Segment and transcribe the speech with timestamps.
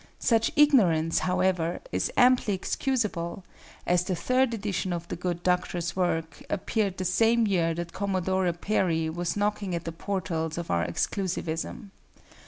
[0.17, 3.43] Such ignorance, however, is amply excusable,
[3.85, 8.51] as the third edition of the good Doctor's work appeared the same year that Commodore
[8.53, 11.91] Perry was knocking at the portals of our exclusivism.